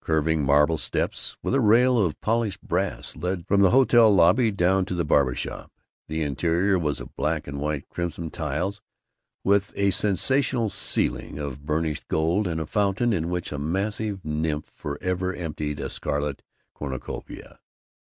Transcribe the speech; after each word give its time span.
Curving 0.00 0.42
marble 0.44 0.78
steps 0.78 1.36
with 1.44 1.54
a 1.54 1.60
rail 1.60 1.96
of 1.96 2.20
polished 2.20 2.60
brass 2.60 3.14
led 3.14 3.46
from 3.46 3.60
the 3.60 3.70
hotel 3.70 4.12
lobby 4.12 4.50
down 4.50 4.84
to 4.86 4.96
the 4.96 5.04
barber 5.04 5.36
shop. 5.36 5.70
The 6.08 6.24
interior 6.24 6.76
was 6.76 6.98
of 6.98 7.14
black 7.14 7.46
and 7.46 7.60
white 7.60 7.82
and 7.84 7.88
crimson 7.90 8.30
tiles, 8.32 8.80
with 9.44 9.72
a 9.76 9.92
sensational 9.92 10.70
ceiling 10.70 11.38
of 11.38 11.64
burnished 11.64 12.08
gold, 12.08 12.48
and 12.48 12.60
a 12.60 12.66
fountain 12.66 13.12
in 13.12 13.28
which 13.30 13.52
a 13.52 13.60
massive 13.60 14.24
nymph 14.24 14.72
forever 14.74 15.32
emptied 15.32 15.78
a 15.78 15.88
scarlet 15.88 16.42
cornucopia. 16.74 17.60